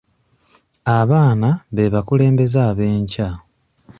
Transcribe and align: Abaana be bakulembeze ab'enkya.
Abaana 0.99 1.49
be 1.73 1.85
bakulembeze 1.93 2.59
ab'enkya. 2.69 3.29